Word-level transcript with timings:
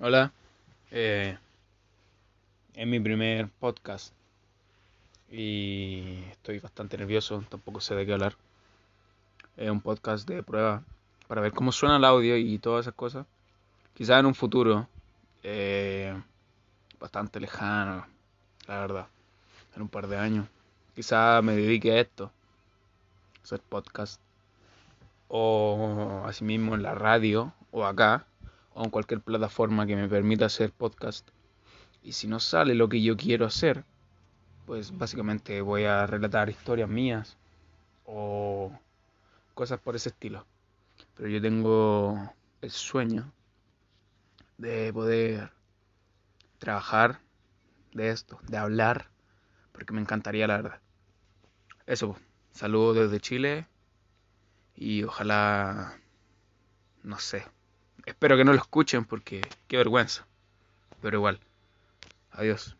Hola, 0.00 0.32
eh, 0.90 1.38
es 2.74 2.86
mi 2.86 2.98
primer 2.98 3.48
podcast 3.48 4.12
y 5.30 6.18
estoy 6.32 6.58
bastante 6.58 6.98
nervioso, 6.98 7.44
tampoco 7.48 7.80
sé 7.80 7.94
de 7.94 8.04
qué 8.04 8.12
hablar. 8.12 8.34
Es 9.56 9.70
un 9.70 9.80
podcast 9.80 10.28
de 10.28 10.42
prueba 10.42 10.82
para 11.28 11.42
ver 11.42 11.52
cómo 11.52 11.70
suena 11.70 11.98
el 11.98 12.04
audio 12.04 12.36
y 12.36 12.58
todas 12.58 12.86
esas 12.86 12.94
cosas. 12.94 13.24
Quizás 13.94 14.18
en 14.18 14.26
un 14.26 14.34
futuro 14.34 14.88
eh, 15.44 16.20
bastante 16.98 17.38
lejano, 17.38 18.04
la 18.66 18.80
verdad, 18.80 19.06
en 19.76 19.82
un 19.82 19.88
par 19.88 20.08
de 20.08 20.16
años. 20.16 20.48
Quizás 20.96 21.40
me 21.44 21.54
dedique 21.54 21.92
a 21.92 22.00
esto, 22.00 22.32
hacer 23.44 23.60
podcast 23.60 24.20
o 25.28 26.24
asimismo 26.26 26.74
en 26.74 26.82
la 26.82 26.96
radio 26.96 27.52
o 27.70 27.86
acá 27.86 28.26
o 28.74 28.84
en 28.84 28.90
cualquier 28.90 29.20
plataforma 29.20 29.86
que 29.86 29.96
me 29.96 30.08
permita 30.08 30.46
hacer 30.46 30.72
podcast. 30.72 31.28
Y 32.02 32.12
si 32.12 32.26
no 32.28 32.40
sale 32.40 32.74
lo 32.74 32.88
que 32.88 33.02
yo 33.02 33.16
quiero 33.16 33.46
hacer, 33.46 33.84
pues 34.66 34.96
básicamente 34.96 35.60
voy 35.62 35.84
a 35.84 36.06
relatar 36.06 36.50
historias 36.50 36.88
mías 36.88 37.36
o 38.04 38.72
cosas 39.54 39.80
por 39.80 39.96
ese 39.96 40.10
estilo. 40.10 40.46
Pero 41.14 41.28
yo 41.28 41.40
tengo 41.40 42.32
el 42.60 42.70
sueño 42.70 43.32
de 44.58 44.92
poder 44.92 45.52
trabajar 46.58 47.20
de 47.92 48.10
esto, 48.10 48.38
de 48.48 48.56
hablar, 48.56 49.10
porque 49.72 49.92
me 49.92 50.00
encantaría 50.00 50.46
la 50.46 50.56
verdad. 50.56 50.80
Eso, 51.86 52.16
saludos 52.52 52.96
desde 52.96 53.20
Chile 53.20 53.68
y 54.74 55.04
ojalá, 55.04 55.98
no 57.02 57.18
sé, 57.18 57.44
espero 58.06 58.36
que 58.36 58.44
no 58.44 58.52
lo 58.52 58.58
escuchen 58.58 59.04
porque 59.04 59.40
qué 59.68 59.76
vergüenza, 59.76 60.26
pero 61.00 61.18
igual, 61.18 61.40
adiós. 62.32 62.76